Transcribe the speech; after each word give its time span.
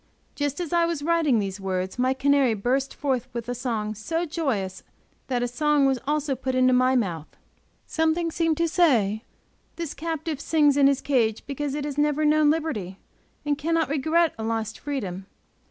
Just 0.33 0.59
as 0.59 0.73
I 0.73 0.85
was 0.85 1.03
writing 1.03 1.37
these 1.37 1.59
words, 1.61 1.99
my 1.99 2.15
canary 2.15 2.55
burst 2.55 2.91
forth 2.95 3.27
with 3.33 3.47
a 3.47 3.53
song 3.53 3.93
so 3.93 4.25
joyous 4.25 4.81
that 5.27 5.43
a 5.43 5.47
song 5.47 5.85
was 5.85 5.99
put 5.99 6.07
also 6.07 6.35
into 6.43 6.73
my 6.73 6.95
mouth. 6.95 7.27
Something 7.85 8.31
seemed 8.31 8.57
to 8.57 8.67
say, 8.67 9.23
this 9.75 9.93
captive 9.93 10.41
sings 10.41 10.75
in 10.75 10.87
his 10.87 11.01
cage 11.01 11.45
because 11.45 11.75
it 11.75 11.85
has 11.85 11.99
never 11.99 12.25
known 12.25 12.49
liberty, 12.49 12.97
and 13.45 13.59
cannot 13.59 13.89
regret 13.89 14.33
a 14.39 14.43
lost 14.43 14.79
freedom. 14.79 15.27